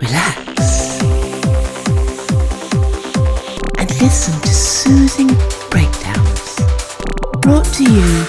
relax, 0.00 1.00
and 3.78 3.90
listen 4.00 4.40
to 4.40 4.48
soothing 4.48 5.28
breakdowns 5.70 6.56
brought 7.40 7.66
to 7.66 7.84
you 7.84 8.24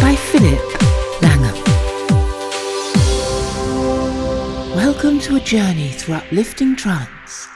by 0.00 0.14
Philip 0.30 0.60
Langham. 1.22 1.56
Welcome 4.74 5.18
to 5.20 5.36
a 5.36 5.40
journey 5.40 5.90
through 5.90 6.14
uplifting 6.16 6.76
trance. 6.76 7.47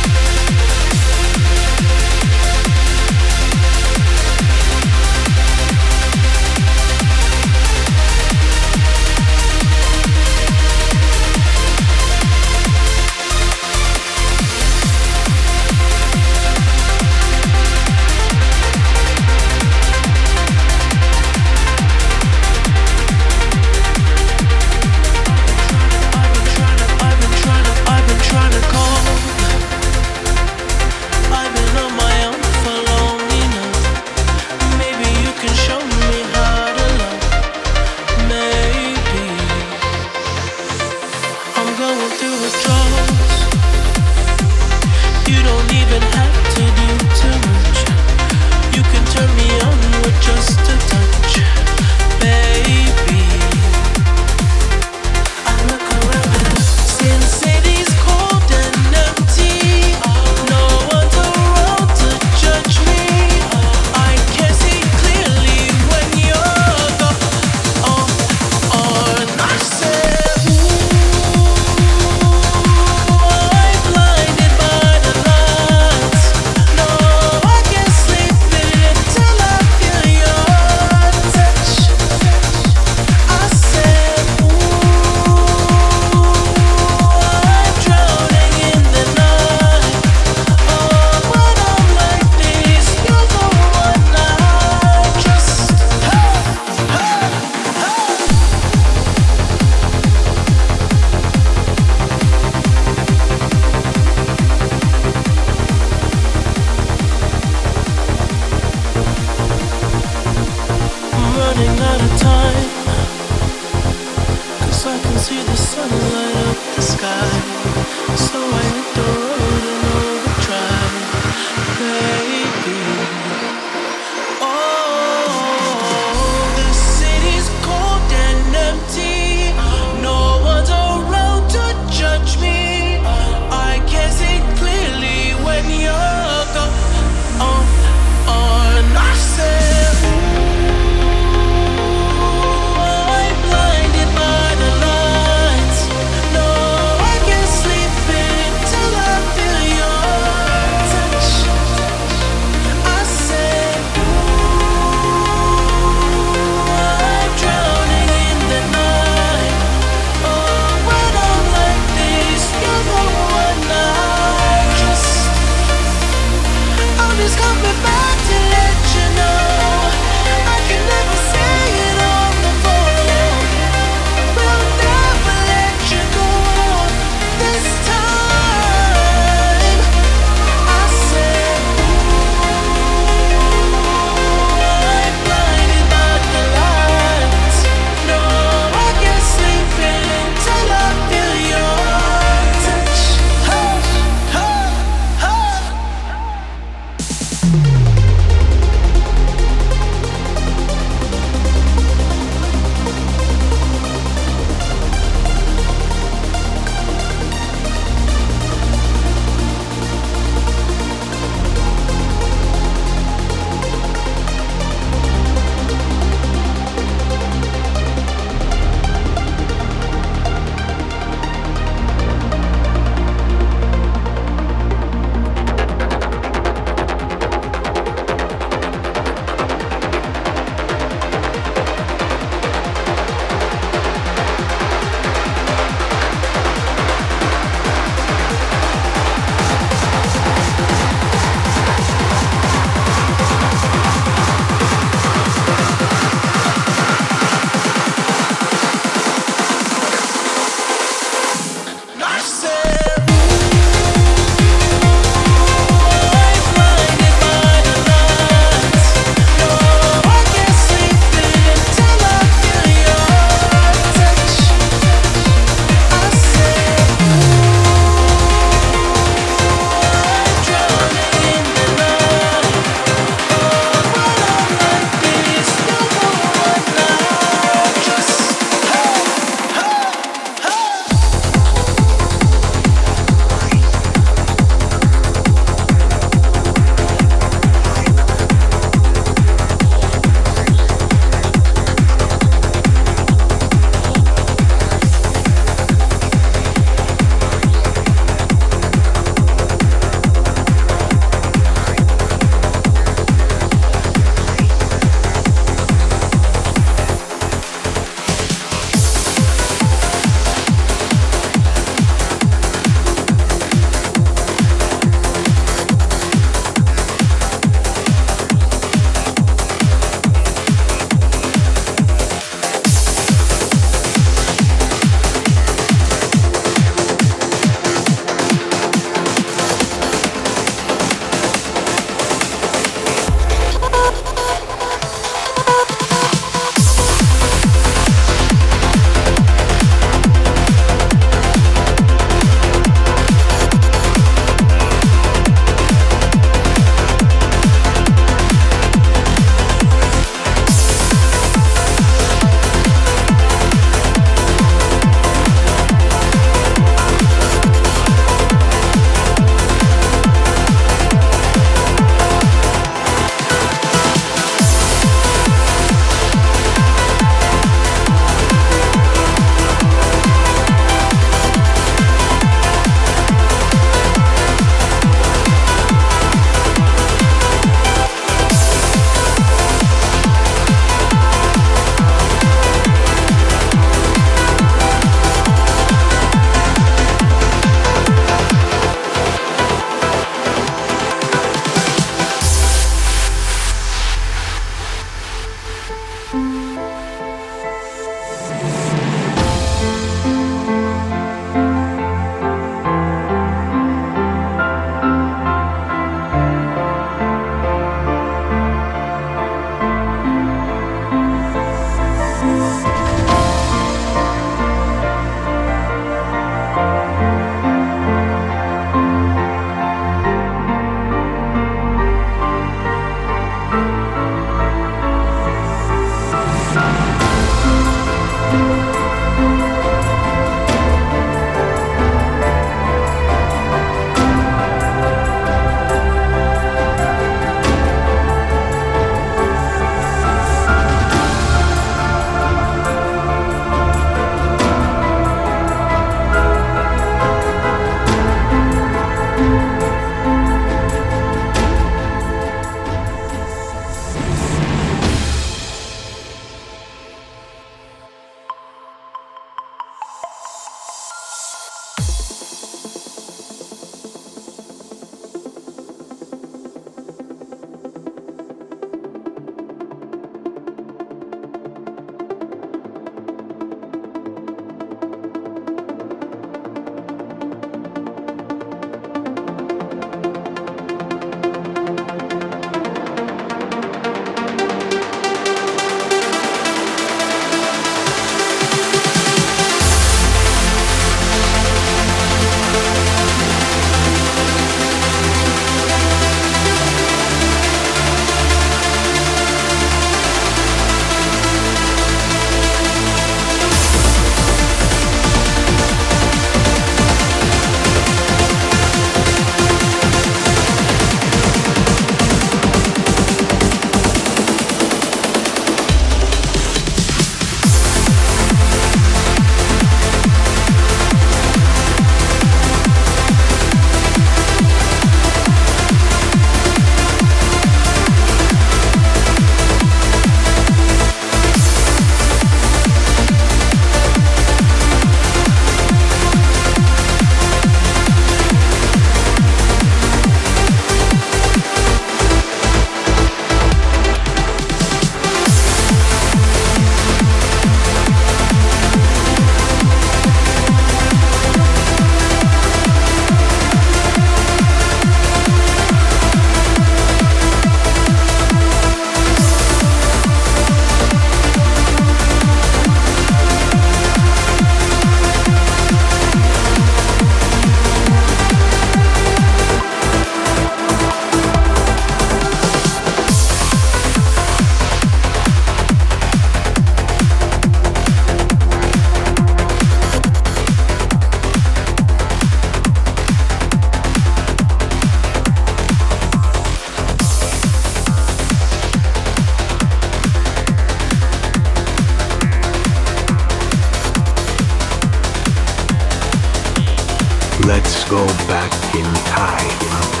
Go 597.91 598.07
back 598.25 598.73
in 598.73 598.85
time. 599.03 600.00